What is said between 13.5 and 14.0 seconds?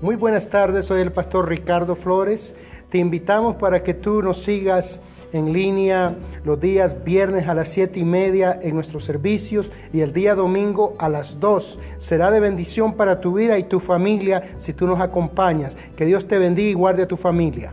y tu